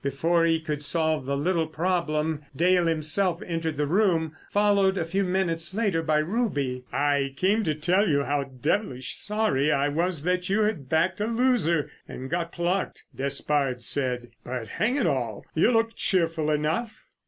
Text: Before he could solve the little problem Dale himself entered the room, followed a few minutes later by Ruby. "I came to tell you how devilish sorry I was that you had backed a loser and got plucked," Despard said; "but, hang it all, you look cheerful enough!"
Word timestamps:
Before 0.03 0.45
he 0.45 0.59
could 0.59 0.81
solve 0.83 1.27
the 1.27 1.37
little 1.37 1.67
problem 1.67 2.41
Dale 2.55 2.87
himself 2.87 3.39
entered 3.43 3.77
the 3.77 3.85
room, 3.85 4.35
followed 4.49 4.97
a 4.97 5.05
few 5.05 5.23
minutes 5.23 5.75
later 5.75 6.01
by 6.01 6.17
Ruby. 6.17 6.85
"I 6.91 7.33
came 7.37 7.63
to 7.65 7.75
tell 7.75 8.07
you 8.09 8.23
how 8.23 8.45
devilish 8.45 9.13
sorry 9.13 9.71
I 9.71 9.89
was 9.89 10.23
that 10.23 10.49
you 10.49 10.61
had 10.63 10.89
backed 10.89 11.21
a 11.21 11.27
loser 11.27 11.91
and 12.07 12.31
got 12.31 12.51
plucked," 12.51 13.03
Despard 13.15 13.83
said; 13.83 14.29
"but, 14.43 14.67
hang 14.69 14.95
it 14.95 15.05
all, 15.05 15.45
you 15.53 15.69
look 15.69 15.95
cheerful 15.95 16.49
enough!" 16.49 17.05